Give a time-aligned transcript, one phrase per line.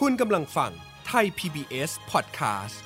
[0.00, 0.72] คุณกำลังฟัง
[1.06, 2.76] ไทย PBS Podcast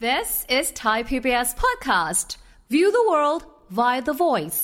[0.00, 2.28] This is Thai PBS Podcast.
[2.68, 4.60] View the world via the voice.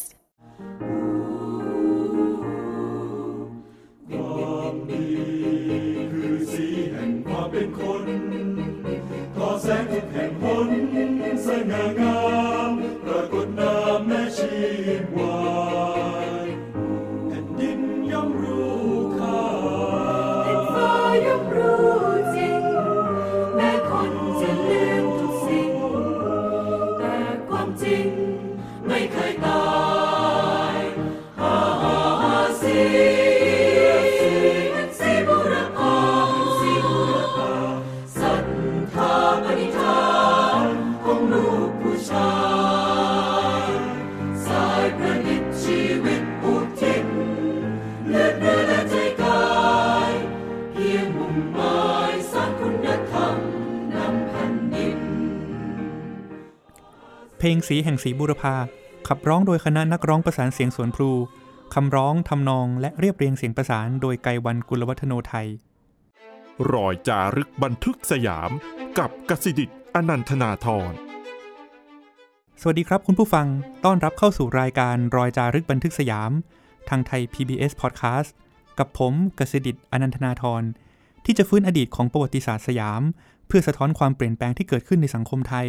[57.68, 58.56] สีแห่งสีบุรพา
[59.08, 61.12] ขับร้องโดยคณะนักร้องประสานเสียงสวนพลู
[61.74, 65.48] คำร้องทำนองและเรียบเรียงเสียงประสานโดยไกรวันกุลวัฒโนไทย
[66.72, 68.52] รอยจารึกบันทึกสยาม
[68.98, 70.94] กับกสิดิตอนันทนาธร
[72.62, 73.48] สวัสดีครับคุณผู้ฟัง
[73.86, 76.32] ต้อนรับเข้าสู่รายการรอยจารึกบันทึกสยาม
[76.90, 78.30] ทางไทย PBS Podcast
[78.80, 80.64] กับผมกสิดิตอนันทนาธร
[81.26, 83.02] ที่จะฟื้นอดีตของประวัติศาสตร์สยาม
[83.48, 85.68] เพื่อสะท้อนความเปลี่ยนแปลงที่เกิดขึ้นในสังคมไทย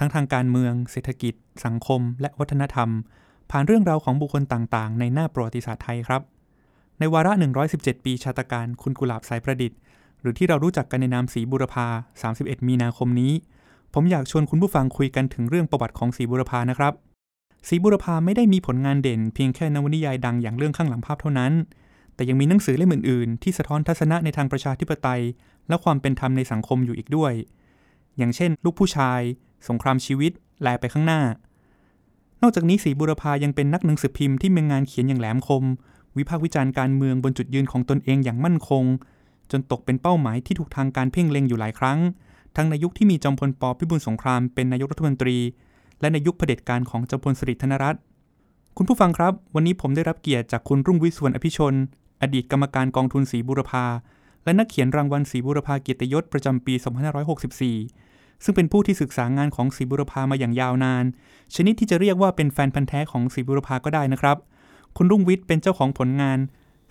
[0.00, 1.34] ทั้งทางการเมือง เศรษฐกิจ
[1.64, 2.88] สังคม และวัฒนธรรม
[3.50, 6.22] ผ่านเรื่องราวของบุคคลต่างๆ ในหน้าประวัติศาสตร์ไทยครับ
[6.98, 7.32] ในวาระ
[7.68, 9.78] 117 ปีชาตการคุณกุหลาบสายประดิษฐ์
[10.20, 11.86] หรือที่เรารู้จักกันในนามสีบุรพา
[12.26, 13.32] 31 มีนาคมนี้
[13.94, 16.92] ผมอยากชวนคุณผู้ฟังคุยกันถึงเรื่องประวัติของสีบุรพานะครับ
[17.68, 21.52] สีบุรพาไม่ได้มีผลงานเด่น เพียงแค่นวนิยายดังอย่างเรื่องข้างหลังภาพเท่านั้น
[22.14, 25.22] แต่ยังมีหนังสือเล่มอื่นๆ ที่สะท้อนทัศนะในทางประชาธิปไตย
[25.68, 27.32] และความเป็นธรรมในสังคมอยู่อีกด้วย
[28.18, 29.20] อย่างเช่น ลูกผู้ชาย
[29.68, 30.32] สงครามชีวิต
[30.62, 31.22] แลไปข้างหน้า
[32.42, 35.64] นอกจากนี้สีบุรพายังเป็นนักหนังสือพิมพ์ที่มีงานเขียนอย่างแหลมคม
[36.16, 38.84] วิพากษ์วิจารณ์การเมืองบนจุดยืนของตนเองอย่างมั่นคง
[39.50, 41.98] จนตกเป็นเป้าหมายที่ถูกทางการเพ่งเล็งอยู่หลายครั้ง
[42.56, 45.36] ทั้งในยุคที่มีจอมพลปพิบูลสงครามเป็นนายกรัฐมนตรี
[46.00, 48.02] และในยุคเผด็จการของจอมพลสฤษดิ์ธนรัตน์
[48.76, 51.74] คุณผู้ฟังครับ วันนี้ผมได้รับเกียรติจากคุณรุ่งวิศวรอภิชน
[52.22, 53.84] อดีตกรรมการกองทุนสีบุรพา
[54.44, 56.74] และนักเขียนรางวัลสีบุรพาเกียรติยศประจำปี
[57.48, 58.09] 2564
[58.44, 61.04] ซึ่งเป็นผู้ที่ศึกษางานของสีบุรพามาอย่างยาวนาน
[61.54, 64.36] ชนิดที่จะเรียกว่าเป็นแฟนพันธ์แท้ของสีบุรพาก็ได้นะครับ
[64.96, 66.38] คุณรุ่งวิทย์เป็นเจ้าของผลงาน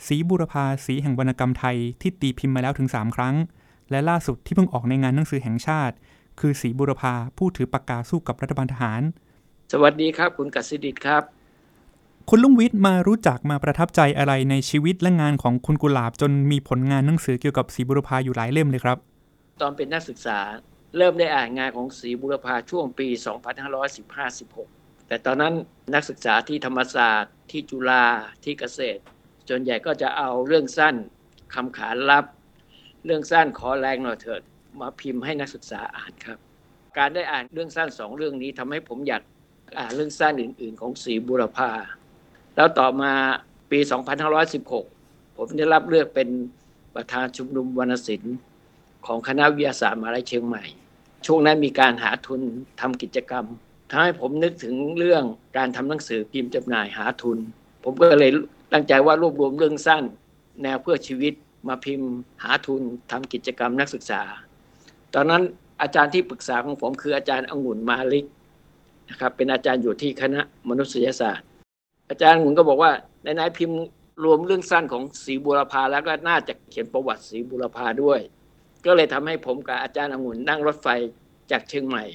[0.07, 3.35] สีบุรพาสีแห่งวรรณกรรมไทยที่ตีพิมพ์มาแล้วถึง 3 ครั้ง
[3.91, 5.95] และล่าสุดที่เพิ่งออกในงานหนังสือแห่งชาติ
[6.39, 9.01] คือสีบุรพาผู้ถือปากกาสู้กับรัฐบาลทหาร
[9.71, 11.23] สวัสดีครับ คุณกสิดิตครับ
[12.29, 18.97] คุณลุงวิทย์มารู้จักมาประทับใจอะไรในชีวิตและงานของคุณกุหลาบจนมีผลงานหนังสือเกี่ยวกับสีบุรพาอยู่หลายเล่มเลยครับ
[19.61, 20.39] ตอนเป็นนักศึกษา
[20.97, 23.07] เริ่มได้อ่านงานของศรีบุรพาช่วงปี
[24.27, 25.53] 2515-16 แต่ตอนนั้น
[25.93, 28.05] นักศึกษาที่ธรรมศาสตร์ที่จุฬา
[28.43, 29.01] ที่เกษตร
[29.49, 30.95] ส่วนใหญ่ก็จะเอาเรื่องสั้น
[31.55, 32.25] คำขานลับ
[33.05, 34.41] เรื่องสั้นขอแรงหน่อยเถิด
[34.79, 36.37] มาพิมพ์ให้นักศึกษาอ่านครับ
[36.97, 39.21] การได้อ่านเรื่องสั้นสองเรื่องนี้ทำให้ผมอยาก
[39.79, 41.71] อ่านเรื่องสั้นอื่น ๆ ของศรีบุรพา
[42.55, 43.11] แล้วต่อมา
[43.71, 43.79] ปี
[44.59, 46.29] 2516 ผมได้รับเลือกเป็น
[46.95, 48.35] ประธานชุมนุมวรรณศิลป์
[49.05, 50.63] ของคณะวิทยาศาสตร์มหาวิทยาลัยเชียงใหม่
[51.25, 52.41] ช่วงนั้นมีการหาทุน
[52.81, 53.45] ทำกิจกรรม
[53.89, 55.23] ทำให้ผมนึกถึงเรื่อง
[55.57, 57.37] การทำหนังสือพิมพ์จำหน่ายหาทุน
[57.83, 58.31] ผมก็เลย
[58.73, 60.03] ตั้งใจว่ารวบรวมเรื่องสั้น
[60.63, 61.33] แนวเพื่อชีวิต
[61.67, 62.09] มาพิมพ์
[62.43, 64.21] หาทุนทำกิจกรรมนักศึกษา
[65.13, 65.43] ตอนนั้น
[65.81, 68.25] อาจารย์ที่ปรึกษาของผมคืออาจารย์องุ่นมาลิก
[69.09, 71.47] นะครับเป็นอาจารย์อยู่ที่คณะมนุษยศาสตร์
[72.09, 72.91] อาจารย์องุ่นก็บอกว่า
[73.23, 73.79] ในนายพิมพ์
[74.23, 78.19] รวมเรื่องสั้นของศรีบุรพาแล้วก็น่าจะเขียนประวัติศรีบุรพาด้วย
[78.85, 80.87] ก็เลยทำให้ผมกับอาจารย์องุ่นนั่งรถไฟ
[81.51, 82.05] จากเชียงใหม่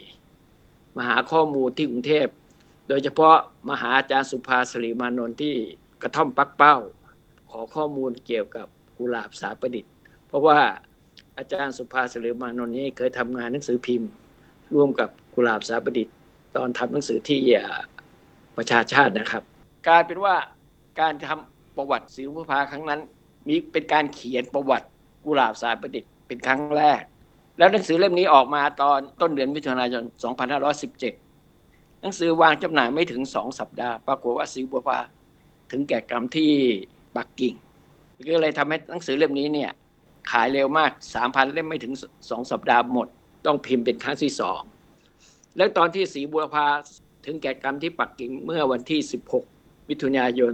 [0.97, 2.29] มาหาข้อมูลที่กรุงเทพ
[2.89, 3.37] โดยเฉพาะ
[3.69, 5.55] มาหาอาจารย์สุภาสรีมานนท์ที่
[6.03, 6.77] กระท่อมปักเป้า
[7.51, 8.67] ขอข้อมูลเกี่ยวกับ
[8.99, 9.93] กุหลาบสาประดิษฐ์
[10.27, 10.59] เพราะว่า
[11.39, 14.11] อาจารย์สุภาสรีมานนท์นี่เคยทำงานหนังสือพิมพ์
[14.75, 16.15] ร่วมกับกุหลาบสาประดิษฐ์
[16.57, 17.41] ตอนทำหนังสือที่
[18.57, 19.43] ประชาชาตินะครับ
[19.89, 20.37] กลายเป็นว่า
[21.01, 23.01] การทำประวัติศรีบุรพาครั้งนั้น
[23.49, 24.87] มีเป็นการเขียนประวัติ
[25.25, 27.03] กุหลาบสาประดิษฐ์ เป็นครั้งแรก
[27.59, 30.05] แล้วหนังสือเล่มนี้ออกมาตอนต้นเดือนมิถุนายน
[31.23, 34.99] 2517 หนังสือวางจำหน่ายไม่ถึง2สัปดาห์ ปรากฏว่าศรีบุรพา
[35.71, 36.51] ถึงแก่กรรมที่
[37.17, 37.55] ปักกิ่ง
[38.29, 39.71] ก็เลยทำให้หนังสือเล่มนี้เนี่ย
[40.31, 40.91] ขายเร็วมาก
[41.21, 43.09] 3,000 เล่มไม่ถึง2สัปดาห์หมด
[43.47, 44.61] ต้องพิมพ์เป็นครั้งที่สอง
[45.57, 46.67] แล้วตอนที่ศรีบุรพา
[47.25, 49.01] ถึงแก่กรรมที่ปักกิ่งเมื่อวันที่
[49.45, 50.53] 16 มิถุนายน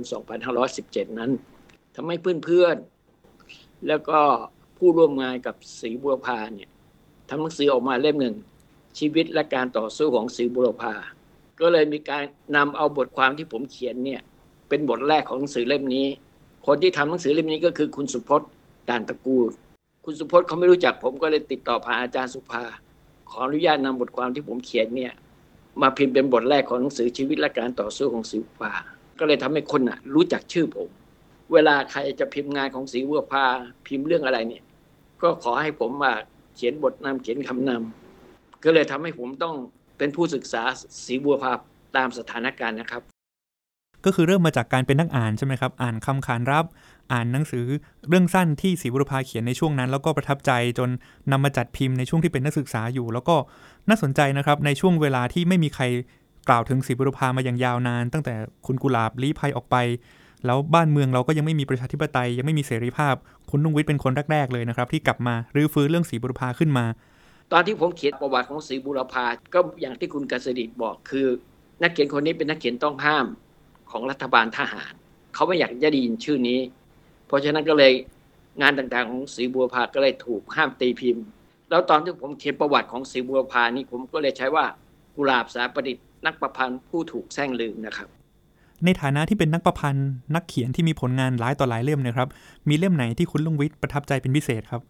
[0.59, 1.31] 2517 นั้น
[1.95, 4.21] ทำให้เพื่อนๆ แล้วก็
[4.81, 6.71] ผู้ร่วมงานกับศรีบุรพาเนี่ย
[7.29, 8.37] ทำหนังสือออกมาเล่มหนึ่ง
[8.99, 10.95] ชีวิตและการต่อสู้ของศรีบุรพา
[11.61, 12.25] ก็เลยมีการ
[12.57, 14.21] นำเอาบทความที่ผมเขียนเนี่ย
[14.69, 16.07] เป็นบทแรกของหนังสือเล่มนี้
[16.67, 18.49] คนที่ทำหนังสือเล่มนี้ก็คือคุณสุพจน์
[18.89, 19.51] ด่านตะกูล
[20.05, 22.65] คุณสุพจน์เขาไม่รู้จักผมก็เลยติดต่อผ่านอาจารย์สุภา
[23.31, 25.13] ขออนุญาตนำบทความที่ผมเขียนเนี่ย
[25.81, 28.73] มาพิมพ์เป็นบทแรกของหนังสือชีวิตและการต่อสู้ของศรีบุรพา
[29.19, 30.89] ก็เลยทำให้คนน่ะรู้จักชื่อผม
[31.53, 33.45] เวลาใครจะพิมพ์งานของศรีบุรพา
[33.87, 34.63] พิมพ์เรื่องอะไรเนี่ย
[35.23, 36.13] ก็ขอให้ผมมา
[36.55, 39.55] เขียนบทนำเขียนคำนำก็เลยทำให้ผมต้อง
[39.99, 40.63] เป็นผู้ศึกษา
[41.05, 41.53] ศรีบัวพา
[41.97, 43.03] ตามสถานการณ์นะครับ
[44.05, 46.65] ก็คือเริ่มมาจากการเป็นนักอ่านใช่ไหมครับ อ่านคำขานรับ
[47.13, 47.67] อ่านหนังสือ
[48.09, 50.89] เรื่องสั้นที่ศรีบุรพาเขียนในช่วงนั้น แล้วก็ประทับใจจน
[51.33, 53.37] นำมาจัดพิมพ์ในช่วงที่เป็นนักศึกษาอยู่ แล้วก็
[53.89, 55.85] น่าสนใจนะครับในช่วงเวลาที่ไม่มีใคร
[56.49, 58.35] กล่าวถึงศรีบุรพามาอย่างยาวนาน ตั้งแต่
[58.67, 59.77] คุณกุหลาบลี้ภัยออกไป
[60.47, 63.15] แล้วบ้านเมืองเราก็ยังไม่มีประชาธิปไตยยังไม่มีเสรีภาพ
[63.51, 66.87] คุณลุงวิทย์เป็นคนแรกๆเลยนะครับ ที่กลับมารื้อฟื้นเรื่องศรีบุรพาขึ้นมา
[67.53, 71.27] ตอนที่ผมเขียนประวัติของศรีบุรพาก็อย่างที่คุณกษดิตบอกคือ
[71.83, 73.27] นักเขียนคนนี้เป็นนักเขียนต้องห้าม
[73.91, 74.93] ของรัฐบาลทหาร
[75.35, 76.61] เขาไม่อยากจะได้ยินชื่อนี้
[77.27, 77.93] เพราะฉะนั้นก็เลย
[78.61, 81.25] งานต่างๆของศรีบุรพาก็เลยถูกห้ามตีพิมพ์
[81.71, 84.65] แล้วตอนที่ผมเขียนประวัติของศรีบุรพานี่ผมก็เลยใช้ว่า
[85.17, 88.09] กุหลาบสาประดิษฐ์นักประพันธ์ผู้ถูกแซงลืมนะครับ
[88.85, 92.29] ในฐานะที่เป็นนักประพันธ์ นักเขียนที่มีผลงานหลายต่อหลายเล่มนะครับ
[92.69, 94.83] มีเล่มไหนที่คุณลุงวิทย์ประทับใจเป็นพิเศษครับ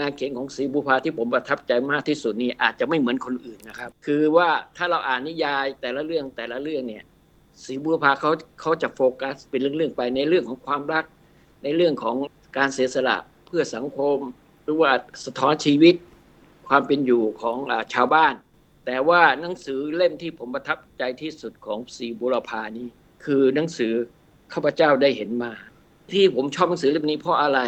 [0.00, 7.04] งานเขียนของศรีบุรพาที่ผมประทับใจมากที่สุดนี่อาจจะไม่เหมือนคนอื่นนะครับ คือว่าถ้าเราอ่านนิยายแต่ละเรื่องแต่ละเรื่องเนี่ย
[7.64, 8.30] ศรีบุรพาเขา
[8.60, 11.04] เขาจะโฟกัสเป็นเรื่องๆไปในเรื่องของความรัก
[11.64, 12.16] ในเรื่องของ
[12.56, 14.18] การเสียสละเพื่อสังคม
[14.64, 14.90] หรือว่า
[15.24, 15.94] สะท้อนชีวิต
[16.68, 18.34] ความเป็นอยู่ของอชาวบ้าน
[18.90, 22.88] แต่ว่าหนังสือเล่มที่ผมประทับใจที่สุดของศรีบุรพานี่
[23.24, 23.92] คือหนังสือ
[24.52, 25.52] ข้าพเจ้าได้เห็นมา
[26.12, 27.60] ที่ผมชอบหนังสือเล่มนี้เพราะอะไร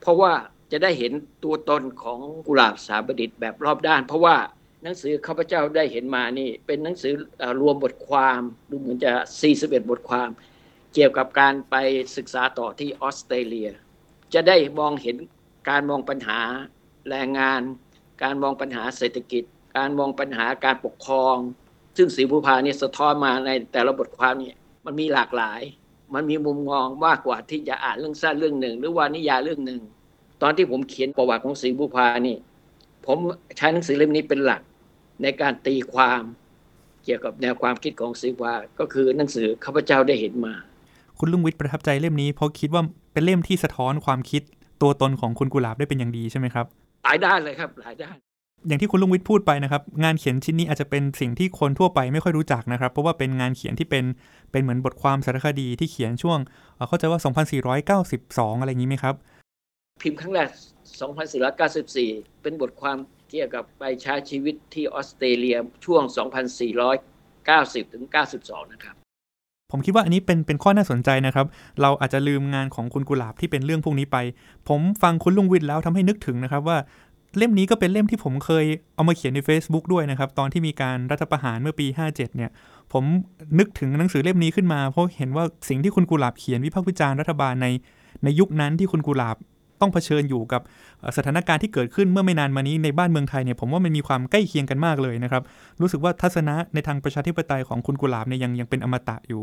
[0.00, 0.32] เพราะว่า
[0.72, 1.12] จะได้เห็น
[1.44, 4.36] ตัวตนของกุหลาบสาบดิตแบบรอบด้าน เพราะว่า
[4.82, 8.40] หนังสือข้าพเจ้าได้เห็นมานี่ เป็นหนังสือเอ่อรวมบทความ
[8.70, 9.12] ดูเหมือนจะ
[9.50, 10.28] 41 บทความ
[10.94, 11.76] เกี่ยวกับการไป
[12.16, 13.68] ศึกษาต่อที่ออสเตรเลีย
[14.34, 15.16] จะได้มองเห็น
[15.70, 16.40] การมองปัญหา
[17.08, 17.60] แรงงาน
[18.22, 19.44] การมองปัญหาเศรษฐกิจ
[19.76, 21.36] การมองปัญหาการปกครอง
[21.96, 25.60] ซึ่งศรีภูพาเนี่ยสะท้อนมาในแต่ละบทความเนี่ยมันมีหลากหลาย
[26.14, 29.80] มันมีมุมมองมากกว่าที่จะอ่านเรื่องสั้นเรื่องหนึ่ง หรือว่านิยายเรื่องหนึ่ง
[30.42, 32.36] ตอนที่ผมเขียนประวัติของศรีบุพานี่
[33.06, 33.18] ผม
[33.56, 34.62] ใช้หนังสือเล่มนี้เป็นหลัก
[35.22, 36.22] ในการตีความ
[37.04, 40.54] เกี่ยวกับแนวความคิดของศรีบุพาก็คือหนังสือข้าพเจ้าได้เห็นมา
[41.18, 42.82] คุณลุงวิทย์ประทับใจเล่มนี้เพราะคิดว่า
[43.12, 44.42] เป็นเล่มที่สะท้อนความคิด
[44.82, 46.66] ตัวตนของคุณกุหลาบได้เป็นอย่างดีใช่ไหมครับ
[47.04, 48.16] หลายด้านเลยครับหลายด้าน
[48.66, 54.04] อย่างที่คุณลุงวิทย์พูดไปนะครับ งานเขียนชิ้นนี้อาจจะเป็นสิ่งที่คนทั่วไปไม่ค่อยรู้จักนะครับ เพราะว่าเป็นงานเขียนที่เป็น
[54.52, 56.38] เป็นเหมือนบทความสารคดีที่เขียนช่วง
[56.76, 57.20] เอ่อเข้าใจว่า
[58.00, 59.14] 2492 อะไรอย่างนี้ไหมครับ
[60.02, 60.48] พิมพ์ครั้งแรก
[61.66, 62.98] 2494 เป็นบทความ
[63.30, 66.02] เกี่ยวกับไปใช้ชีวิตที่ออสเตรเลียช่วง
[67.18, 68.04] 2490 ถึง
[68.38, 68.94] 92 นะครับ
[69.72, 71.46] ผมคิดว่าอันนี้เป็นเป็นข้อน่าสนใจนะครับ
[71.82, 74.16] เราอาจจะลืมงานของคุณกุหลาบที่เป็นเรื่องพวกนี้ไป
[74.68, 76.78] ผมฟังคุณลุงวิทย์แล้วทำให้นึกถึงนะครับว่า
[77.38, 78.64] เล่มนี้ก็เป็นเล่มที่ผมเคย
[78.94, 82.50] เอามาเขียนใน Facebook ด้วยนะครับ ตอนที่มีการรัฐประหารเมื่อปี 57 เนี่ย
[82.92, 83.04] ผม
[83.58, 87.66] นึกถึงหนังสือเล่มนี้ขึ้นมา เพราะเห็นว่าสิ่งที่คุณกุหลาบเขียนวิพากษ์วิจารณ์รัฐบาลใน
[88.24, 89.36] ในยุคนั้นที่คุณกุหลาบ
[89.80, 90.62] ต้องเผชิญอยู่กับ
[91.16, 95.42] สถานการณ์ที่เกิดขึ้นเมื่อไม่นานมานี้ในบ้านเมืองไทยเนี่ยผมว่ามันมีความใกล้เคียงกันมากเลยนะครับ
[95.80, 99.42] รู้สึกว่าทัศนะในทางประชาธิปไตยของคุณกุหลาบเนี่ยยังยังเป็นอมตะอยู่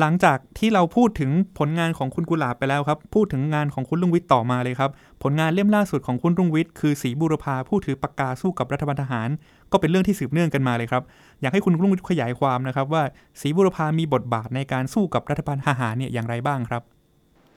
[0.00, 4.90] หลังจากที่เราพูดถึงผลงานของคุณกุหลาบไปแล้วครับ พูดถึงงานของคุณลุงวิทย์ต่อมาเลยครับ
[5.22, 9.28] ผลงานเล่มล่าสุดของคุณลุงวิทย์คือสีบุรพาผู้ถือปากกาสู้กับรัฐบาลทหาร
[9.72, 11.02] ก็เป็นเรื่องที่สืบเนื่องกันมาเลยครับ
[11.40, 13.02] อยากให้คุณลุงวิทย์ขยายความนะครับ ว่า
[13.40, 16.82] สีบุรพามีบทบาทในการสู้กับรัฐบาลทหารเนี่ยอย่างไรบ้างครับ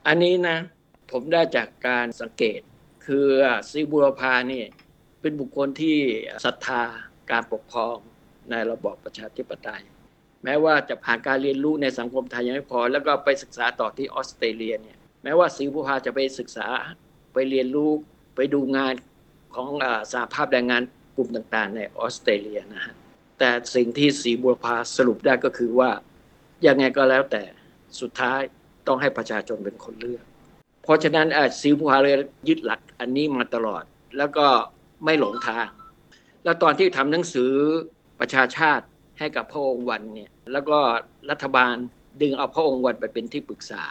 [0.07, 0.57] อันนี้นะ
[1.11, 2.59] ผมได้จากการสังเกต
[3.05, 3.27] คือ
[3.71, 4.67] ศรีบุรพาเนี่ย
[5.21, 5.97] เป็นบุคคลที่
[6.45, 6.83] ศรัทธา
[7.31, 7.97] การปกครอง
[8.51, 9.83] ในระบอบประชาธิปไตย
[10.43, 16.67] แม้ว่าจะผ่านการเรียนรู้ในสังคมไทยยังไม่พอ แล้วก็ไปศึกษาต่อที่ออสเตรเลียเนี่ยแม้ว่าศรีบุรพาจะไปศึกษา
[17.33, 17.91] ไปเรียนรู้
[18.35, 18.93] ไปดูงาน
[19.55, 20.83] ของอาสหภาพแรงงาน
[21.15, 22.95] กลุ่มต่างๆ ในออสเตรเลียนะฮะ
[23.39, 25.91] แต่สิ่งที่ศรีบุรพาสรุปได้ก็คือว่า
[26.65, 27.43] ยังไงก็แล้วแต่
[27.99, 28.39] สุดท้าย
[28.87, 30.23] ต้องให้ประชาชนเป็นคนเลือก
[30.83, 32.15] เพราะฉะนั้นอะซิวพาเลย
[32.47, 33.83] ยึดหลักอันนี้มาตลอด
[34.17, 34.47] แล้วก็
[35.05, 35.67] ไม่หลงทาง
[36.43, 37.51] แล้วตอนที่ทำหนังสือ
[38.19, 38.85] ประชาชาติ
[39.21, 40.77] ให้กับพระองค์วันเนี่ยแล้วก็
[41.29, 41.75] รัฐบาล
[42.21, 43.83] ดึงเอาพระองค์วันไปเป็นที่ปรึกษา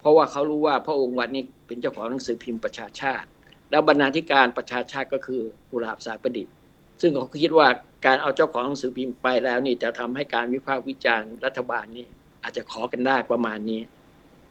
[0.00, 3.28] เพราะว่าเขารู้ว่าพระองค์วันนี้เป็นเจ้าของหนังสือพิมพ์ประชาชาติ
[3.70, 6.54] แล้วบรรณาธิการประชาชาติก็คือกุลาบสาประดิษฐ์
[7.00, 7.68] ซึ่งเขาคิดว่า
[8.06, 12.06] การเอาเจ้าของหนังสือพิมพ์ไปแล้วนี่จะทำให้การวิพากษ์วิจารณ์รัฐบาลนี่
[12.42, 13.80] อาจจะขอกันได้ประมาณนี้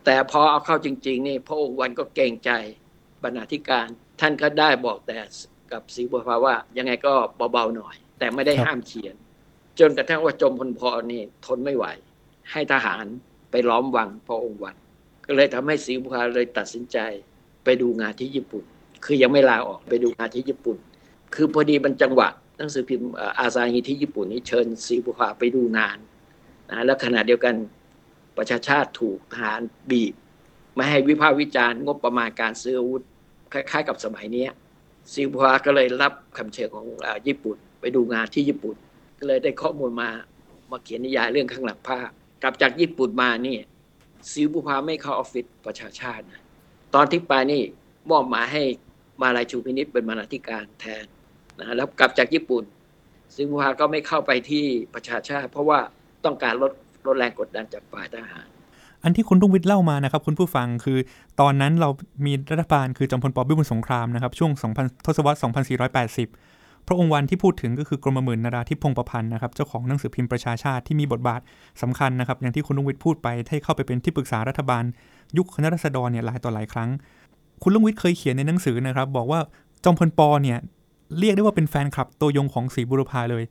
[0.06, 2.51] แต่พอเอาเข้าจริง ๆ นี่พระองค์วันก็เกรงใจ
[3.24, 3.88] บรรณาธิการ
[4.22, 5.18] ท่านก็ได้บอกแต่
[5.72, 7.13] กับศรีบุรพาว่ายังไงก็
[7.54, 9.15] เบาๆหน่อย แต่ไม่ได้ห้ามเขียน
[9.79, 11.86] จนกระทั่งว่าจอมพลพอนี่ทนไม่ไหว
[12.51, 13.05] ให้ทหาร
[13.51, 14.75] ไปล้อมวังพระองค์วัน
[15.25, 16.98] ก็เลยทำให้ศรีบุรพาเลยตัดสินใจ
[17.63, 18.63] ไปดูงานที่ญี่ปุ่น
[19.05, 20.77] คือยังไม่ลาออกไปดูงานที่ญี่ปุ่น
[21.36, 22.27] คือพอดีมันจังหวะ
[22.58, 25.98] หนังสือพิมพ์อาซาฮีที่ญี่ปุ่นนี่เชิญศรีบุรพาไปดูงาน
[26.70, 27.55] นะแล้วขณะเดียวกัน
[28.38, 30.13] ประชาชาติถูกทหารบีบ
[30.75, 33.03] ไม่ให้วิพากษ์วิจารณ์งบประมาณการซื้ออาวุธ
[33.53, 34.50] คล้าย ๆ กับสมัยนี้ย
[35.13, 36.86] ศรีบุรพาก็เลยรับคำเชิญของ
[37.27, 38.75] ญี่ปุ่น ไปดูงานที่ญี่ปุ่น
[39.20, 40.10] ก็เลยได้ข้อมูลมา
[40.72, 42.10] มาเขียนนิยายเรื่องข้างหลังภาพ
[42.44, 43.58] กลับจากญี่ปุ่นมานี่
[44.32, 46.42] ศรีบุพาไม่เข้าออฟฟิศประชาชาตินะ
[46.96, 47.62] ตอนที่ไปนี่
[48.10, 48.64] มอบหมายให้
[49.22, 51.06] มาลายชูพินิษเป็นบรรณาธิการแทน
[51.60, 52.64] นะแล้วกลับจากญี่ปุ่น
[53.36, 55.80] ศรีบุพาก็ไม่เข้าไปที่ประชาชาติ เพราะว่า
[56.26, 56.72] ต้องการลด
[57.08, 58.48] ลดแรงกดดันจากฝ่ายทหาร
[59.04, 60.98] อันที่คุณรุ่งวิทย์เล่ามานะครับคุณผู้ฟังคือ
[61.42, 61.90] ตอนนั้นเรา
[62.26, 65.38] มีรัฐบาลคือจอมพลปพิบูลสงครามนะครับช่วง 2000 ทศวรรษ
[66.04, 66.55] 2480
[66.88, 71.42] พระองค์วันที่พูดถึงก็คือกรมหมื่นนาราธิพงศ์ประพันธ์นะครับเจ้าของหนังสือพิมพ์ประชาชาติที่มีบทบาท
[71.82, 74.84] สำคัญนะครับ อย่างที่คุณรุ่งวิทย์พูดไปให้เข้าไปเป็นที่ปรึกษารัฐบาล
[75.38, 76.89] ยุคคณะรัษฎรเนี่ยหลายต่อหลายครั้ง
[77.62, 79.39] คุณรุ่งวิทย์เคยเขียนในหนังสือนะครับ บอกว่า
[79.84, 80.60] จอมพลปเนี่ย
[81.20, 83.44] เรียกได้ว่าเป็นแฟนคลับตัวยงของศรีบุรพาเลย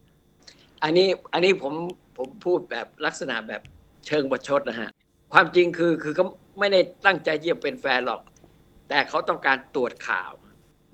[0.83, 1.75] อันนี้อันนี้ผม
[2.17, 3.63] ผมพูดแบบลักษณะแบบ
[4.07, 4.91] เชิงประชดนะฮะ
[5.33, 6.27] ความจริงคือคือเขา
[6.59, 8.21] ไม่ได้ตั้งใจที่จะเป็นแฟนหรอก
[8.89, 10.33] แต่เขาต้องการตรวจข่าว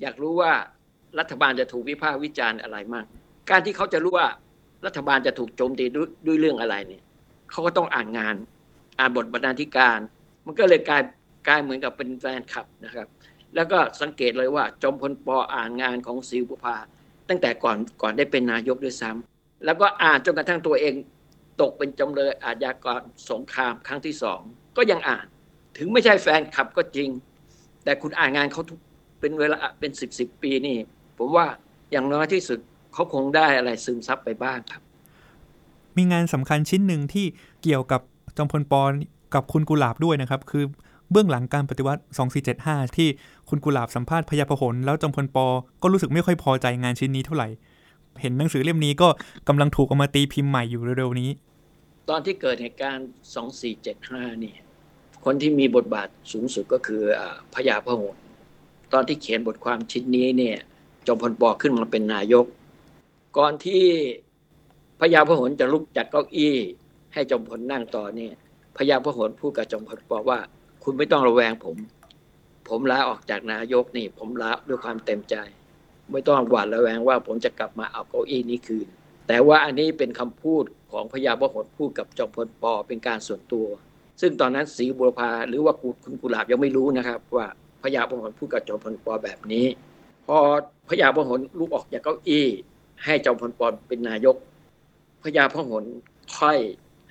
[0.00, 0.52] อยากรู้ว่า
[1.18, 3.04] รัฐบาลจะถูกวิพากษ์วิจารณ์อะไรมั่ง
[3.50, 4.28] การที่เขาจะรู้ว่า
[4.86, 7.02] รัฐบาลจะถูกโจมตีด้วยด้วยเรื่องอะไรเนี่ย
[7.50, 8.34] เขาก็ต้องอ่านงาน
[8.98, 9.98] อ่านบทบรรณาธิการ
[10.46, 11.02] มันก็เลยกลาย
[11.48, 13.06] กลายเหมือนกับเป็นแฟนคลับนะครับ
[13.54, 16.76] แล้วก็สังเกตเลยว่า จอมพลปออ่านงานของศิวประภา
[17.28, 20.94] ตั้งแต่ก่อนก่อนได้เป็นนายกด้วยซ้ำแล้วก็อ่านจนกระทั่งตัวเอง
[21.60, 23.00] ตกเป็นจำเลยอาญากร
[23.30, 24.40] สงครามครั้งที่สอง
[24.76, 25.26] ก็ยังอ่าน
[25.78, 27.08] ถึงไม่ใช่แฟนคลับก็จริง
[27.84, 28.62] แต่คุณอ่านงานเขา
[29.20, 30.76] เป็นเวลาเป็นสิบสิบปีนี่
[31.20, 31.46] ผมว่า
[31.92, 32.58] อย่างน้อยที่สุด
[32.92, 34.82] เขาคงได้อะไรซึมซับไปบ้างครับ
[35.96, 37.26] มีงานสำคัญชิ้นหนึ่งที่
[37.62, 38.00] เกี่ยวกับ
[38.36, 38.82] จอมพลปอ
[39.34, 40.64] กับคุณกุหลาบด้วยนะครับ คือ
[41.10, 42.02] เบื้องหลังการปฏิวัติ
[42.48, 43.08] 2475 ที่
[43.48, 45.46] คุณกุหลาบสัมภาษณ์พยาพหลแล้วจอมพลปอ
[45.82, 47.48] ก็รู้สึกไม่ค่อยพอใจงานชิ้นนี้เท่าไหร่
[48.20, 49.08] เห็นหนังสือเล่มนี้ก็
[49.48, 51.30] กำลังถูกเอามาตีพิมพ์ใหม่อยู่เร็วๆนี้
[52.08, 53.08] ตอนที่เกิดเหตุการณ์
[53.74, 54.54] 2475 นี่
[55.24, 58.14] คนที่มีบทบาทสูงสุดก็คืออาพญาพหล
[58.92, 60.58] ตอนที่เขียนบทความชิ้นนี้เนี่ย
[61.06, 62.46] จอมพลปอขึ้นมาเป็นนายก
[63.36, 63.84] ก่อนที่
[65.00, 66.56] พญาพหลจะลุกจากเก้าอี้
[67.12, 68.32] ให้จอมพลนั่งต่อเนี่ย
[68.76, 70.38] พญาพหลพูดกับจอมพลปอว่า
[70.84, 71.76] คุณไม่ต้องระแวงผม
[72.68, 75.34] ผมลาออกจากนายกนี่ ผมลาด้วยความเต็มใจ
[76.10, 78.86] ไม่ต้องหวาดระแวงว่าผมจะกลับมาเอาเก้าอี้นี้คืน
[79.28, 83.66] แต่ว่าอันนี้เป็นคำพูดของพญาพหลพูดกับจอมพลปอเป็นการส่วนตัว
[84.20, 87.46] ซึ่งตอนนั้นศรีบุรพาหรือว่าคุณกุหลาบยังไม่รู้นะครับ ว่า
[87.82, 89.66] พญาพหลพูดกับจอมพลปอแบบนี้
[90.30, 90.42] พอ
[90.88, 92.46] พญาพหลลุกออกจากเก้าอี้
[93.04, 94.36] ให้จอมพลปอเป็นนายก
[95.22, 95.84] พญาพหล
[96.36, 96.58] ค่อย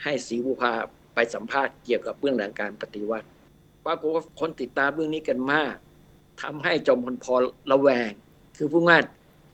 [0.04, 0.72] ให้ศรีบุรพา
[1.14, 3.28] ไปสัมภาษณ์เกี่ยวกับเบื้องหลังการปฏิวัติ
[3.86, 5.76] ปรากฏว่าคนติดตามเรื่องนี้กันมาก
[6.42, 7.36] ทำให้จอมพลปอ
[7.72, 8.12] ระแวง
[8.58, 9.02] คือผู้ง่าย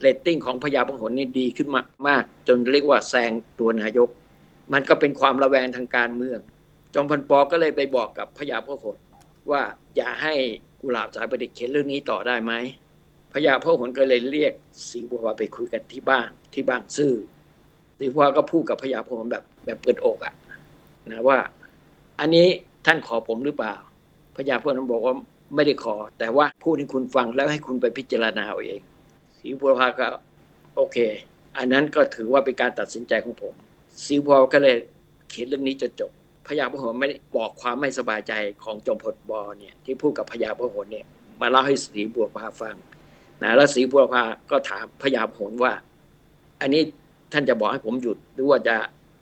[0.01, 4.09] เรตติ้งของพญาพหลนี่ดีขึ้นมามาก จนเรียกว่าแซงตัวนายก
[4.73, 6.39] มันก็เป็นความระแวงทางการเมือง
[6.93, 8.95] จอมพลปอก็เลยไปบอกกับพญาพหล
[9.51, 9.61] ว่า
[9.95, 10.33] อย่าให้
[10.81, 12.53] กุหลาบสายประดิษฐ์เขียนเรื่องนี้ต่อได้ไหม
[13.35, 14.53] พญาพหลก็เลยเรียก
[14.91, 17.13] สิงห์บัวไปคุยกันที่บ้านที่บ้านซื่อ
[17.99, 20.33] สิงห์บัวก็พูดกับพญาพหลแบบแบบเปิดอกอะ
[21.11, 21.37] นะว่า
[22.19, 22.47] อันนี้
[22.85, 23.75] ท่านขอผมหรือเปล่า
[24.37, 25.15] พญาพหลบอกว่า
[25.55, 28.81] ไม่ได้ขอ แต่ว่าพูดให้คุณฟังแล้วให้คุณไปพิจารณาเอาเอง
[29.39, 30.07] สิงห์บัวพาก็
[30.75, 30.97] โอเค
[31.57, 33.53] อันนั้นก็ถือว่าเป็นการตัดสินใจของผม
[34.07, 34.75] สิงห์บัวก็เลย
[35.29, 36.11] เขียนเรื่องนี้จนจบ
[36.47, 41.05] พญาพหลไม่ได้บอกความไม่สบายใจของจอมพลบอเนี่ยที่พูดกับพญาพหลเนี่ย
[41.41, 42.75] มาเล่าให้สีบัวพาฟัง
[43.43, 45.73] นะแล้วสีบัวพาก็ถามพญาพหลว่า
[46.61, 46.81] อันนี้
[47.31, 48.75] ท่านจะบอกให้ผมหยุดหรือว่าจะ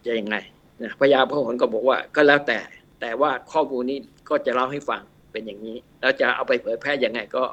[0.06, 0.38] จะยังไง
[0.82, 2.60] นะพญาพหลก็บอกว่าก็แล้วแต่
[3.02, 5.02] แต่ว่าข้อมูลนี้ก็จะเล่าให้ฟัง
[5.32, 7.44] เป็นอย่างนี้ แล้วจะเอาไปเผยแพร่ยังไงก็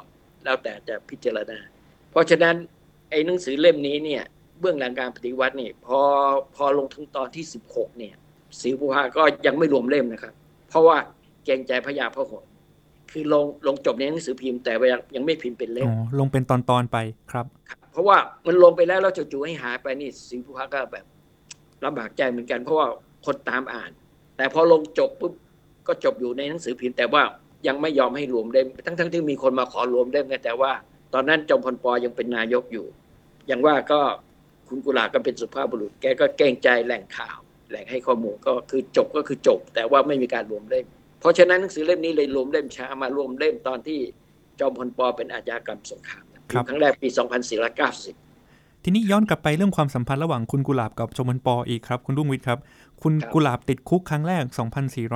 [0.45, 1.59] แล้วแต่จะพิจารณา
[2.11, 2.57] เพราะฉะนั้น
[3.11, 4.23] ไอ้หนังสือเล่มนี้เนี่ย
[4.61, 6.01] เบื้องหลังการปฏิวัตินี่พอ
[6.55, 8.15] พอลงถึงตอนที่ 16เนี่ย
[8.61, 10.35] ศรีบุภาก็ยังไม่รวมเล่มนะครับ
[10.69, 10.97] เพราะว่า
[11.45, 12.45] เกรงใจพญาพหล
[13.13, 16.97] คือลงลงจบในหนังสือพิมพ์แต่ว่ายังยังไม่พิมพ์เป็นเล่อ๋มอลงเป็นตอนๆไป
[17.33, 17.47] ครับ
[17.93, 21.05] เพราะว่ามันลงไปแล้วแล้วจู่ๆให้หายไปนี่ศรีบุภาก็แบบ
[21.85, 22.87] ลำบากใจเหมือนกัน เพราะว่า
[23.27, 23.91] คนตามอ่าน
[24.37, 25.33] แต่พอลงจบปุ๊บ
[25.87, 27.23] ก็จบอยู่ในหนังสือพิมพ์ แต่ว่า
[27.67, 30.73] ยังไม่ยอมให้รวมเล่มทั้งๆที่มีคนมาขอรวมเล่มไงแต่ว่า
[31.15, 32.87] ตอนนั้นจอมพลปอยังเป็นนายกอยู่
[33.47, 34.01] อย่างว่าก็
[34.69, 37.39] คุณกุหลาบก็เป็นสุภาพบุรุษ แกก็เกรงใจแหล่งข่าว
[37.71, 40.87] แหล่งให้ข้อมูลก็คือจบก็คือจบ แต่ว่าไม่มีการรวมเล่ม
[41.21, 44.01] เพราะฉะนั้นหนังสือเล่มนี้เลยรวมเล่มช้ามารวมเล่มตอนที่
[44.61, 47.09] จอมพลปเป็นอาชญากรรมสงครามครับครั้งแรกปี
[47.97, 52.59] 2490ทีนี้ย้อนกลับไปเรื่องความสัมพันธ์ระหว่างคุณกุหลาบกับจอมพลปอีกครับ คุณรุ่งวิทย์ครับ
[53.03, 54.45] คุณครับกุหลาบติดคุกครั้งแรก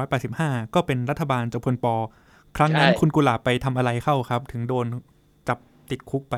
[0.00, 1.86] 2485 ก็เป็นรัฐบาลจอมพลป
[2.56, 4.86] ครั้งนั้นใช่คุณกุหลาบไปทำอะไรเข้าครับ ถึงโดน
[5.48, 5.58] จับ
[5.90, 6.36] ติดคุกไป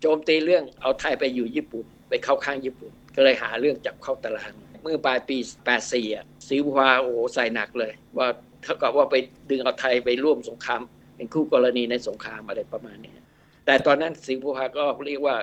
[0.00, 5.36] โจมตีเรื่องเอาไทยไปอยู่ญี่ปุ่น ไปเข้าข้างญี่ปุ่น ก็เลยหาเรื่องจับเข้าตาราง เมื่อปลายปี
[5.76, 8.28] 84อะศรีบุพาโอ้โหใส่หนักเลย ว่า
[8.62, 9.16] เท่ากับว่าไป
[9.50, 10.80] ดึงเอาไทยไปร่วมสงคราม
[11.16, 13.18] เป็นคู่กรณีในสงครามอะไรประมาณเนี้ย
[13.66, 15.36] แต่ตอนนั้นศรีบุพาก็เรียกว่า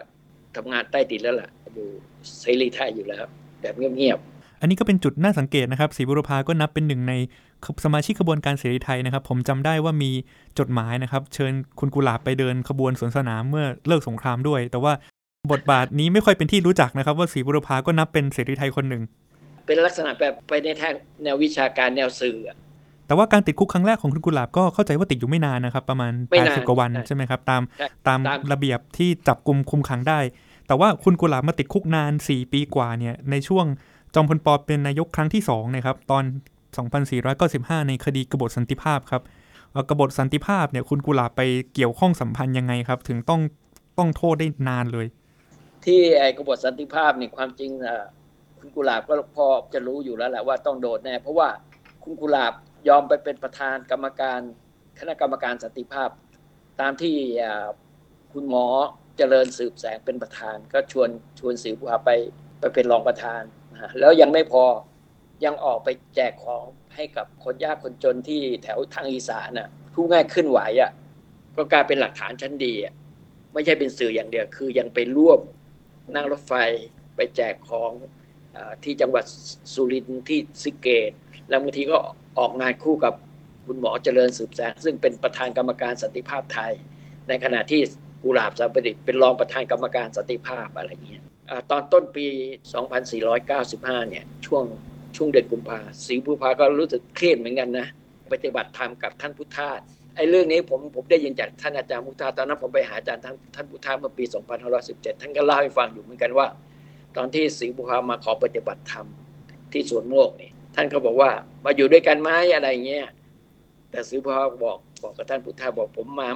[0.55, 1.87] ทำงานใต้ดินแล้วล่ะ อยู่
[2.39, 3.25] เสรีไทยอยู่แล้ว
[3.61, 4.19] แบบเงียบ
[4.61, 7.13] อันนี้ก็เป็นจุดน่าสังเกตนะครับศรีบุรพาก็นับเป็นหนึ่งใน
[7.85, 10.11] สมาชิกขบวนการเสรีไทยนะครับ ผมจำได้ว่ามี
[10.59, 14.93] จดหมายนะครับ เชิญคุณกุหลาบไปเดินขบวนสวนสนามเมื่อเลิกสงครามด้วย แต่ว่า
[15.51, 22.57] บทบาทนี้ไม่ค่อยเป็นที่รู้จักนะครับ ว่าศรีบุรพาก็นับเป็นเสรีไทยคนหนึ่งๆเป็นลักษณะแบบไปในทางแนววิชาการแนวสื่ออะ
[23.09, 30.19] แต่ว่าการติดคุกครั้งแรกของคุณกุหลาบก็เข้าใจว่าติดอยู่ไม่นานนะครับ ประมาณไม่นาน80กว่าวันใช่ใช่ไหมครับตามใช่ตามตามระเบียบที่จับกลุ่มคุมขังได้
[30.67, 33.65] แต่ว่าคุณกุหลาบมาติดคุกนาน 4 ปีกว่าเนี่ยในช่วง
[34.15, 36.23] จอมพลปเป็นนายกครั้งที่2นะครับตอน
[37.05, 39.21] 2495 ในคดีกบฏสันติภาพครับ
[39.71, 41.41] เอ่อกบฏสันติภาพเนี่ยคุณกุหลาบไป
[41.73, 43.41] เกี่ยวข้องสัมพันธ์ยังไงครับ ถึงต้อง
[43.97, 45.07] ต้องโทษได้นานเลย
[45.85, 47.97] ที่ไอ้กบฏสันติภาพเนี่ยความจริงอะ
[48.59, 51.47] คุณกุหลาบก็พอจะรู้อยู่แล้วแหละว่าต้องโดนแน่เพราะว่า
[52.03, 52.53] คุณกุหลาบ
[52.87, 54.39] ยอมไปเป็นประธานกรรมการ
[54.99, 56.09] คณะกรรมการสันติภาพ
[56.81, 57.15] ตามที่
[58.33, 58.65] คุณหมอ
[59.17, 61.09] เจริญสืบแสงเป็นประธาน ก็ชวน
[61.39, 62.09] ชวนสิวพาไป
[62.59, 63.41] ไปเป็นรองประธาน
[63.73, 64.63] นะแล้วยังไม่พอ
[65.45, 70.91] ยังออกไปแจกของให้กับคนยากคนจนที่แถวทางอีสานน่ะผู้ง่ายขึ้นไหวอะ
[71.57, 72.93] ก็กลายเป็นหลักฐานชั้นดีอะ
[73.53, 75.39] ไม่ใช่เป็นสื่ออย่างเดียวคือยังไปร่วม
[76.15, 76.53] นั่งรถไฟ
[77.15, 77.91] ไปแจกของ
[78.55, 79.25] อที่จังหวัด
[79.73, 81.11] สุรินทร์ที่สิเกต
[81.49, 81.97] แล้วบางทีก็
[82.37, 83.13] ออกงานคู่กับ
[83.65, 86.71] คุณหมอเจริญสืบแสงซึ่งเป็นประธานกรรมการสันติภาพไทย
[87.27, 87.81] ในขณะที่
[88.23, 92.27] กุหลาบสามประดิษฐ์เป็นรองประธานกรรมการสันติภาพอะไรเงี้ยอตอนต้นปี
[92.97, 94.63] 2495 เนี่ยช่วง
[95.15, 97.87] ช่วงเดือนกุมภาศรีบุพาก็รู้สึกเครียดเหมือนกันนะ
[98.33, 99.69] ปฏิบัติธรรมกับท่านพุทธา
[100.15, 104.23] ไอ้เรื่องนี้ผมผมได้ยินจากท่านอาจารย์พุทธาตอนนั้นผมไปหาอาจารย์ท่านท่านพุทธาเมื่อปี
[104.73, 106.47] 2517 ท่านก็เล่าให้ฟังอยู่เหมือนกันว่า
[107.17, 109.05] ตอนที่ศรีบุพามาขอปฏิบัติธรรม
[109.71, 110.51] ที่สวนโมกนี่
[110.81, 111.31] ท่านก็บอกว่า
[111.65, 113.07] มาอยู่ด้วยกันไหมอะไรเงี้ย
[113.91, 116.29] แต่ศรีบุพาบอกบอกกับท่านพุทธาบอกผมมา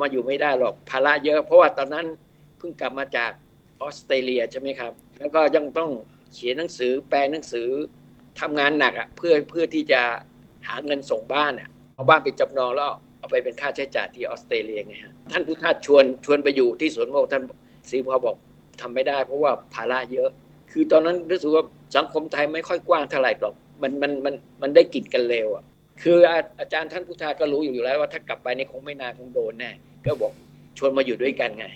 [0.00, 2.06] มาอยู่ไม่ได้หรอกภาระเยอะ เพราะว่าตอนนั้น
[2.58, 3.30] เพิ่งกลับมาจาก
[3.82, 5.90] ออสเตรเลียใช่ไหมครับ แล้วก็ยังต้อง
[6.32, 7.68] เขียนหนังสือแปลหนังสือ
[8.40, 10.02] ทำงานหนักอะเพื่อเพื่อที่จะ
[10.68, 17.42] หาเงินส่งบ้านอะเอาบ้านไปจำนองแล้วเอาไปเป็นค่าใช้จ่ายที่ออสเตรเลียไงฮะท่านพุทธาชวนชวนไปอยู่ที่สวนโมกท่าน
[17.90, 18.36] ศรีบุพาบอก
[18.80, 20.30] ทำไม่ได้ เพราะว่าภาระเยอะ
[20.70, 21.64] คือตอนนั้นรู้สึกว่า
[21.96, 25.64] สังคมไทยไม่ค่อยกว้างเท่าไหร่หรอก มันมันมันมันได้กลิ่นกันเร็วอะ
[26.02, 29.70] คืออาอาจารย์ท่านพุทธาก็รู้อยู่แล้วว่าถ้ากลับไปนี่คงไม่นานคงโดนแน่
[30.06, 30.32] ก็บอก
[30.78, 31.66] ชวนมาอยู่ด้วยกันไง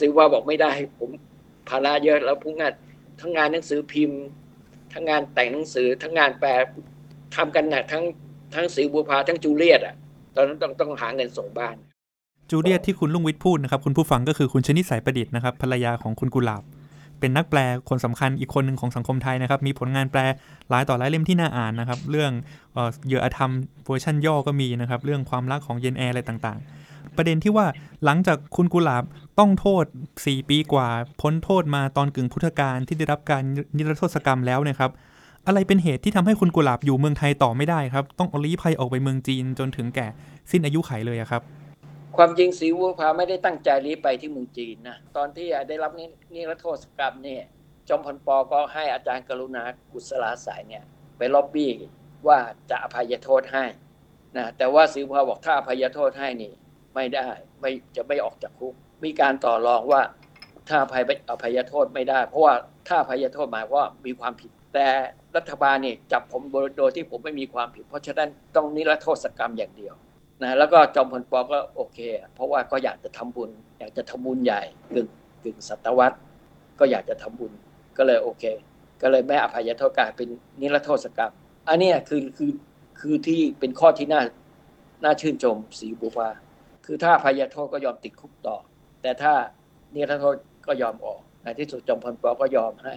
[0.00, 1.10] ซื้อว่าบอกไม่ได้ผม
[1.68, 2.72] ภาระเยอะแล้วพุ่งงาน
[3.20, 4.20] ทั้งงานหนังสือพิมพ์
[4.92, 6.50] ทั้งงานแต่งหนังสือ ทั้งงานแปล
[7.36, 8.04] ทำกันหนักทั้ง
[8.54, 9.94] ทั้งสีบัวพาทั้งจูเลียตอะ
[10.36, 11.76] ตอนนั้นต้องต้องหาเงินส่งบ้าน
[12.50, 16.62] จูเลียตที่คุณลุงวิทย์พูดนะครับ คุณผู้ฟังก็คือคุณชนิดสายประดิษฐ์นะครับภรรยาของคุณกุหลาบ
[17.20, 20.20] เป็นนักแปลคนสำคัญอีกคนหนึ่งของสังคมไทยนะครับ มีผลงานแปล
[20.70, 22.32] หลายต่อหลายเล่มที่น่าอ่านนะครับ เรื่อง
[22.74, 23.50] เอเหยื่ออาธรรม
[23.86, 27.66] เวอร์ชันย่อก็มีนะครับ เรื่องความรักของเจนแอร์อะไรต่างๆ ประเด็นที่ว่า
[28.04, 29.04] หลังจากคุณกุหลาบ
[29.38, 29.84] ต้องโทษ
[30.20, 30.88] 4 ปีกว่า
[31.20, 33.42] พ้นโทษมาตอนกึ่งพุทธกาลที่ได้รับการ
[33.76, 34.90] นิรโทษกรรมแล้วนะครับ
[35.46, 40.06] อะไรเป็นเหตุที่ทำให้คุณกุหลาบอยู่เมืองไทยต่อไม่ได้ครับ ต้องลี้ภัยออกไปเมืองจีนจนถึงแก่
[40.50, 41.42] สิ้นอายุไขเลยครับ
[42.16, 47.42] ความจริงศรีวัวพาไม่ได้ตั้งใจลี้ไปที่เมืองจีนนะตอนที่ได้รับนินิรโทษกรรมเนี่ย
[47.88, 50.84] จอมพลปอก็ให้อาจารย์กรุณากุศลาสายเนี่ย
[51.16, 51.70] ไปล็อบบี้
[52.26, 52.38] ว่า
[52.70, 53.64] จะอภัยโทษให้
[54.36, 56.52] นะแต่ว่าศรีวัวพาบอกถ้าอภัยโทษให้นี่
[56.94, 57.26] ไม่ได้
[57.60, 58.74] ไม่จะไม่ออกจากคุก
[59.04, 60.02] มีการต่อรองว่า
[60.68, 62.54] ถ้าอภัยอภัยโทษไม่ได้ เพราะว่า
[62.88, 64.86] ถ้าอภัยโทษหมายว่ามีความผิด แต่
[65.36, 69.94] รัฐบาลเนี่ยจับผมโดยโดยที่ผมไม่มีความผิด เพราะฉะนั้นต้องนิรโทษกรรมอย่างเดียว
[70.44, 71.98] นะแล้วก็จอมพลปอก็โอเค
[72.34, 74.62] เพราะว่าก็อยากจะทำบุญ อยากจะทำบุญใหญ่
[74.94, 75.08] กึ่ง
[75.42, 76.18] กึ่งศตวรรษ
[76.78, 77.52] ก็อยากจะทำบุญ
[77.96, 78.44] ก็เลยโอเค
[79.02, 80.28] ก็เลยไม่อภัยโทษกลายเป็น
[80.60, 81.32] นิรโทษกรรม
[81.68, 82.50] อันนี้คือคือ
[83.00, 84.22] คือที่เป็นข้อที่น่า
[85.04, 86.28] น่าชื่นชมสีบุพา
[86.84, 88.56] คือถ้าอภัยโทษก็ยอมติดคุกต่อ
[89.02, 89.34] แต่ถ้า
[89.94, 92.94] นิรโทษก็ยอมออกในที่สุดจอมพลปอก็ยอมให้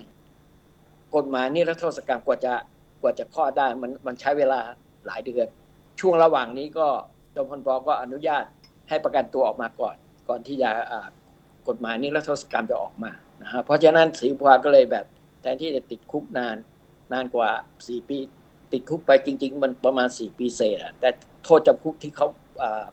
[1.15, 2.53] กฎหมายนิรโทษกรรมกว่าจะ
[3.01, 4.59] กว่าจะข้อดได้มันมันใช้เวลา
[5.07, 5.47] หลายเดือน
[5.99, 6.87] ช่วงระหว่างนี้ก็
[7.37, 8.43] จอมพลปก็อนุญาต
[8.89, 9.95] ให้ประกันตัวออกมาก่อน
[10.29, 10.69] ก่อนที่จะ
[11.67, 15.05] กฎหมายนิรโทษกรรมจะออกมานะฮะเพราะฉะนั้นศรีพาก็เลยแบบ
[15.41, 16.55] แทนที่จะติดคุกนาน
[17.13, 18.17] นานกว่า 4 ปี
[18.73, 21.09] ติดคุกไปจริง ๆ มันประมาณ 4 ปีเศษแต่
[21.45, 22.27] โทษจำคุกที่เขา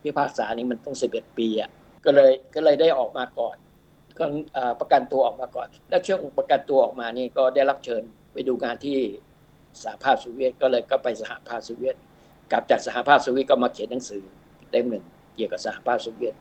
[0.03, 1.71] พิพากษานี่มันต้อง 11 ปีอะ
[2.05, 3.57] ก็เลยก็เลยได้ออกมาก่อน
[4.19, 4.25] ก็
[4.81, 8.03] ประกันตัวออกมาก่อน แล้วช่วงประกันตัวออกมานี่ก็ได้รับเชิญ
[8.33, 8.99] ไปดูงานที่
[9.83, 11.97] สหภาพโซเวียตก็เลยก็ไปสหภาพโซเวียต
[12.53, 14.23] กลับจากสหภาพโซเวียตก็มาเขียนหนังสือ
[14.71, 15.05] เล่มหนึ่ง
[15.35, 16.35] เกี่ยวกับสหภาพโซเวียต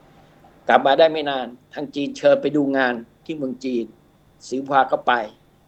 [0.67, 2.93] กลับมาได้ไม่นานทางจีนเชิญไปดูงาน
[3.25, 3.85] ที่เมืองจีน
[4.47, 5.13] ศรีวาก็ไป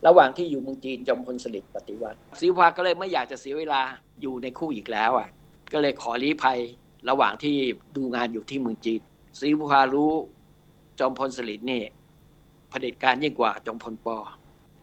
[0.07, 3.81] ระหว่างที่อยู่เมืองจีนจอมพลสฤษดิ์ปฏิวัติศรีวาก็เลยไม่อยากจะเสียเวลา
[4.21, 5.29] อยู่ในคู่อีกแล้วอะ
[5.73, 6.59] ก็เลยขอลี้ภัย
[7.09, 7.55] ระหว่างที่
[7.95, 9.01] ดูงานอยู่ที่เมืองจีน
[9.39, 10.13] ศรีวารู้
[10.99, 11.83] จอมพลสฤษดิ์นี่
[12.69, 14.17] เผด็จการยิ่งกว่าจอมพลปอ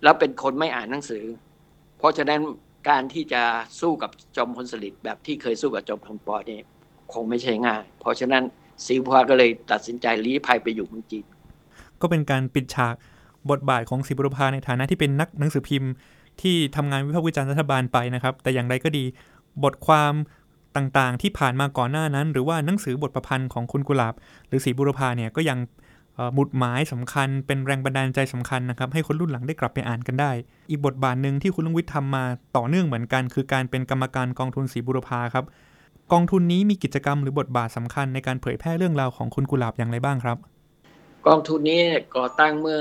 [0.03, 1.25] แล้วเป็นคนไม่อ่านหนังสือ
[1.99, 2.41] เพราะฉะนั้น
[2.89, 3.43] การที่จะ
[3.81, 6.61] สู้กับจอมพลสฤษดิ์แบบที่เคยสู้กับจอมพลปอนี่
[7.13, 8.45] คงไม่ใช่ง่าย เพราะฉะนั้น
[8.87, 11.25] ศรีวภาก็เลยตัดสินใจลี้ภัยไปอยู่เมืองจีน
[12.01, 12.95] ก็เป็นการปิดฉาก
[13.51, 15.93] บทบาทของศรีบุรพาในฐานะที่เป็นนักหนังสือพิมพ์
[16.43, 19.05] ที่ทำงานวิพากษ์วิจารณ์รัฐบาลไปนะครับ แต่อย่างไรก็ดี
[19.65, 20.13] บทความ
[20.77, 24.15] ต่างๆ ที่ผ่านมาก่อนหน้านั้น หรือว่าหนังสือบทประพันธ์ของคุณกุหลาบ
[24.49, 25.59] หรือศรีบุรพาเนี่ยก็ยัง
[26.35, 30.31] หมุดหมายสำคัญเป็นแรงบันดาลใจสำคัญนะครับ ให้คนรุ่นหลังได้กลับไปอ่านกันได้
[30.71, 32.25] อีกบทบาทหนึ่งที่คุณลุงวิทย์ทำมา
[32.57, 35.45] ต่อเนื่องเหมือนกัน คือการเป็นกรรมการกองทุนศรีบุรพาครับ
[36.13, 40.37] กองทุนนี้มีกิจกรรมหรือบทบาทสำคัญในการเผยแพร่เรื่องราวของคุณกุหลาบอย่างไรบ้างครับ
[41.27, 41.83] กองทุนนี้
[42.17, 42.81] ก่อตั้งเมื่อ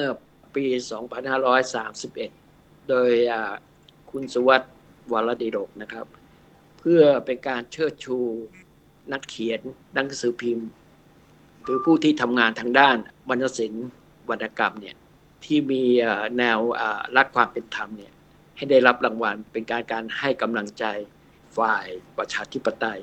[0.56, 0.66] ปี
[1.98, 3.54] 2531 โดยอ่า
[4.12, 4.72] คุณสุวัสด์
[5.12, 6.06] วรดิโรกนะครับ
[6.80, 8.18] เพื่อเป็นการเชิดชู
[9.12, 9.62] นักเขียน
[9.94, 10.68] หนังสือพิมพ์
[11.64, 12.98] หรือผู้ที่ทำงานทางด้าน
[13.30, 13.88] วรรณศิลป์
[14.30, 14.96] วรรณกรรมเนี่ย
[15.46, 15.84] ที่มี
[16.38, 16.60] แนว
[17.18, 18.14] รักความเป็นธรรมเนี่ย
[18.58, 20.86] ให้ได้รับรางวัลเป็นการการให้กำลังใจ
[21.58, 23.00] ฝ่ายประชาธิปไตย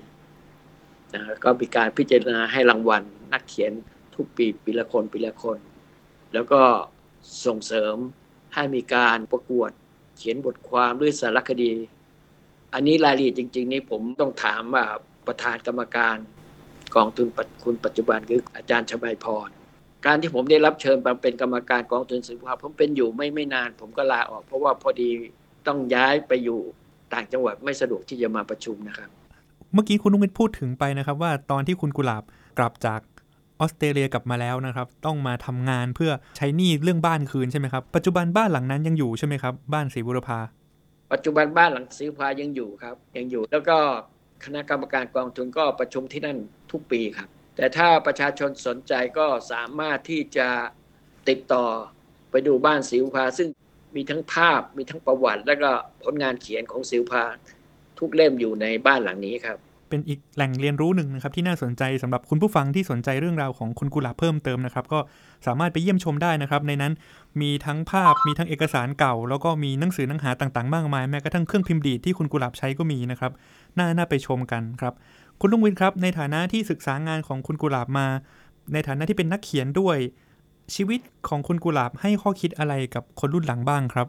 [1.14, 3.73] นะก็มีการพิจารณาให้รางวัลนักเขียน
[4.14, 5.59] ทุกปีปีละคนปีละคน
[6.33, 6.62] แล้วก็
[7.47, 7.97] ส่งเสริม
[8.55, 9.71] ให้มีการประกวด
[10.16, 11.73] เขียนบทความด้วยสารคดี
[12.75, 14.85] อันนี้รายละเอียดจริง ๆ นี่ผมต้องถามว่า
[15.27, 16.16] ประธานกรรมการ
[16.96, 19.48] กองทุนปัจคุณปัจจุบันคืออาจารย์ชบายพร
[20.07, 25.11] การที่ผมได้รับเชิญมาเป็นกรรมการกองทุนสินค้าผมเป็นอยู่ไม่ไม่นาน ผมก็ลาออก เพราะว่าพอดี
[25.66, 26.61] ต้องย้ายไปอยู่
[27.14, 29.09] ต่างจังหวัดไม่สะดวกที่จะมาประชุมนะครับ
[29.72, 32.22] เมื่อกี้คุณลุงวิทย์พูดถึงไปนะครับ ว่าตอนที่คุณกุหลาบ
[32.59, 33.01] กลับจาก
[33.61, 40.38] ออสเตรเลียกลับมาแล้วนะครับ ต้องมาทำงานเพื่อใช้หนี้เรื่องบ้านคืนใช่ไหมครับ ปัจจุบันบ้านหลังนั้นยังอยู่ใช่ไหมครับ บ้านศรีบุรพา
[41.12, 43.79] ปัจจุบันบ้านหลังซื้อพายังอยู่ครับ ยังอยู่แล้วก็
[44.44, 46.38] คณะกรรมการกองทุนก็ประชุมที่นั่น
[46.72, 50.48] ทุกปีครับ แต่ถ้าประชาชนสนใจก็สามารถที่จะ
[51.29, 51.66] ติดต่อ
[52.31, 53.48] ไปดูบ้านสิวพา ซึ่ง
[53.96, 55.70] มีทั้งภาพมีทั้งประวัติ แล้วก็
[56.05, 57.24] ผลงานเขียนของสิวพา
[57.98, 59.59] ทุกเล่มอยู่ในบ้านหลังนี้ครับ
[59.90, 64.98] เป็นอีกแหล่งเรียนรู้หนึ่งนะครับที่น่าสนใจสำหรับคุณผู้ฟังที่สนใจเรื่องราวของคุณกุหลาบเพิ่มเติมนะครับ ก็
[65.46, 66.92] สามารถไปเยี่ยมชมได้นะครับ ในนั้น
[67.40, 73.33] มีทั้งภาพมีทั้งเอกสารเก่า แล้วก็มีหนังสือหนังหาต่างๆ มากมายแม้กระทั่งเครื่องพิมพ์ดีดที่คุณกุหลาบใช้ก็มีนะครับ
[73.76, 74.94] น่าน่าไปชมกันครับ
[75.40, 78.07] คุณลุงวินครับ ในฐานะที่ศึกษางานของคุณกุหลาบมา
[78.72, 79.98] ในฐานะที่เป็นนักเขียนด้วย
[80.74, 84.07] ชีวิตของคุณกุหลาบให้ข้อคิดอะไรกับคนรุ่นหลังบ้างครับ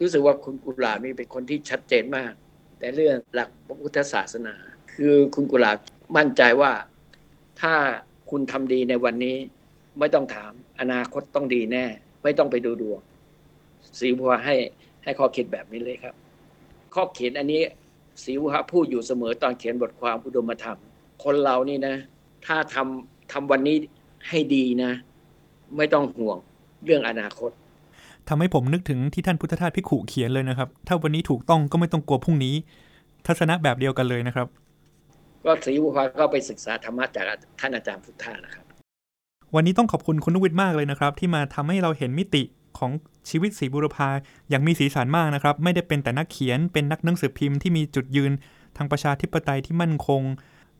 [0.00, 2.32] รู้สึกว่าคุณกุหลาบนี่เป็นคนที่ชัดเจนมาก
[2.78, 4.54] แต่เรื่องหลักพระพุทธศาสนา
[4.94, 5.76] คือคุณกุหลาบ
[6.16, 6.72] มั่นใจว่า
[7.60, 7.74] ถ้า
[8.30, 9.36] คุณทำดีในวันนี้
[9.98, 11.84] ไม่ต้องถามอนาคตต้องดีแน่
[12.22, 13.00] ไม่ต้องไปดูดวง
[13.98, 14.54] สีบัวให้
[15.04, 16.14] ให้ข้อคิดแบบนี้เลยครับ
[16.94, 17.62] ข้อเขียนอันนี้
[18.22, 20.78] สีบัวพูดอยู่เสมอตอนเขียนบทความอุดมธรรม
[21.24, 21.94] คนเรานี่นะ
[22.46, 23.76] ถ้าทำทำวันนี้
[24.28, 24.90] ให้ดีนะ
[25.76, 26.38] ไม่ต้องห่วง
[26.84, 27.50] เรื่องอนาคต
[28.28, 32.54] ทำให้ผมนึกถึงที่ท่านพุทธทาสพิกขุเขียนเลยนะครับ ถ้าวันนี้ถูกต้องก็ไม่ต้องกลัวพรุ่งนี้
[33.26, 34.46] ทัศนะแบบเดียวกันเลยนะครับ
[35.44, 37.24] ก็ศรีบุพาก็ไปศึกษาธรรมะจาก
[37.60, 38.64] ท่านอาจารย์พุทธานะครับ
[39.54, 42.42] วันนี้ต้องขอบคุณคุณนุวิทย์มากเลยนะครับ ที่มาทำให้เราเห็นมิติ
[42.78, 42.90] ของ
[43.30, 44.08] ชีวิตศรีบุรพา
[44.50, 48.32] อย่างมีสีสันมากนะครับ ไม่ได้เป็นแต่นักเขียนเป็นนักหนังสือพิมพ์ที่มีจุดยืน
[48.76, 50.22] ทางประชาธิปไตยที่มั่นคง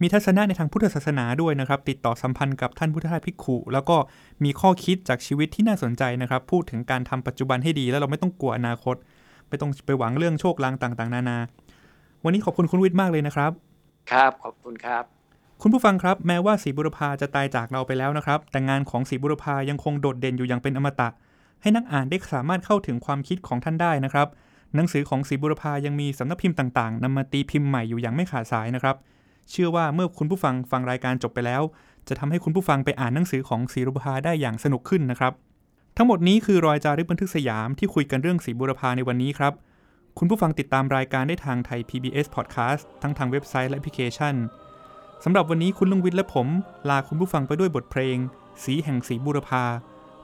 [0.00, 3.96] มีทัศนะในทางพุทธศาสนาด้วยนะครับ ติดต่อสัมพันธ์กับท่านพุทธทาสภิกขุ แล้วก็
[4.44, 8.96] มีข้อคิดจากชีวิตที่น่าสนใจนะครับ พูดถึงการทำปัจจุบันให้ดีแล้วเราไม่ต้องกลัวอนาคต
[9.48, 11.38] ไม่ต้องไปหวังเรื่องโชคลางต่างๆ นานา
[12.24, 13.52] วันนี้ขอบคุณคุณวิทย์มากเลยนะครับ
[14.11, 15.04] ครับขอบคุณครับ
[15.62, 21.09] คุณผู้ฟังครับแม้ว่าศรีบุรพาจะตายจากเราไปแล้วนะครับ แต่งานของศรีบุรพายังคงโดดเด่นอยู่อย่างเป็นอมตะ
[21.64, 24.29] ให้นักอ่านได้สามารถเข้าถึงความคิดของท่านได้นะครับ
[24.74, 28.96] หนังสือของศรีบุรพายังมีสำนักพิมพ์ต่างๆนำมาตีพิมพ์ใหม่อยู่อย่างไม่ขาดสายนะครับ
[29.50, 31.62] เชื่อว่าเมื่อคุณผู้ฟังฟังรายการจบไปแล้ว
[32.09, 35.33] จะทำให้คุณผู้ฟังไปอ่านหนังสือของศรีบุรพาได้อย่างสนุกขึ้นนะครับ
[35.96, 39.53] ทั้งหมดนี้คือรอยจารึกบันทึกสยามที่คุยกันเรื่องศรีบุรพาในวันนี้ครับ
[40.18, 44.35] คุณผู้ฟังติดตามรายการได้ทางไทย PBS Podcast ทั้งทางเว็บไซต์และแอปพลิเคชัน
[45.24, 46.48] สำหรับวันนี้คุณลุงวิทย์และผม
[46.88, 48.16] ลาคุณผู้ฟังไปด้วยบทเพลง
[48.64, 49.64] สีแห่งสีบุรพา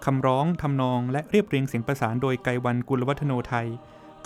[0.05, 3.67] คำร้องทำนองและเรียบเรียงเสียงประสานโดยไกรวันกุลวัฒโนไทย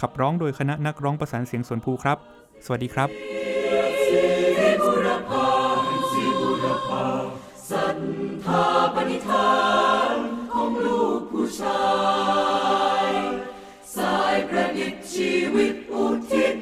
[0.00, 2.18] ขับร้องโดยคณะนักร้องประสานเสียงสวนภูครับ
[2.64, 3.08] สวัสดีครับ
[7.70, 7.98] ศรัท
[8.44, 9.54] ธาปณิธา
[10.14, 10.16] น
[10.52, 11.84] ของลูกผู้ชา
[13.06, 13.10] ย
[13.96, 16.56] สายประดิษฐ์ชีวิตอุทิศ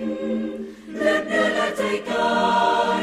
[0.96, 2.36] เลือดเนื้อและใจกา
[3.00, 3.02] ย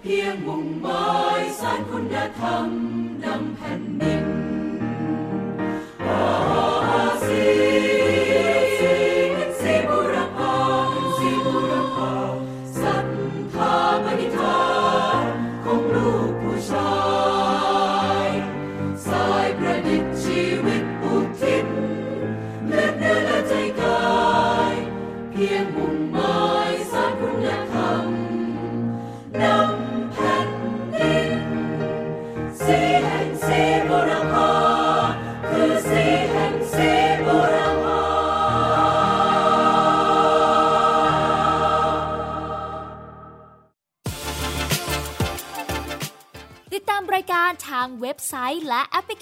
[0.00, 2.66] เพียงมุ่งหมายสารคุณธรรม
[3.24, 4.51] นำแผ่นดิน
[7.58, 8.21] สี